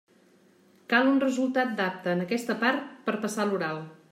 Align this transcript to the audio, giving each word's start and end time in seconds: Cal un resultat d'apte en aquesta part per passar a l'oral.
Cal 0.93 1.09
un 1.09 1.19
resultat 1.23 1.75
d'apte 1.81 2.11
en 2.17 2.25
aquesta 2.25 2.57
part 2.65 2.89
per 3.11 3.19
passar 3.27 3.45
a 3.47 3.51
l'oral. 3.53 3.83